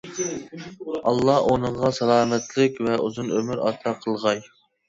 ئاللا 1.11 1.35
ئۇنىڭغا 1.49 1.91
سالامەتلىك 1.99 2.81
ۋە 2.87 2.99
ئۇزۇن 3.05 3.31
ئۆمۈر 3.37 3.63
ئاتا 3.69 3.97
قىلغاي! 4.03 4.47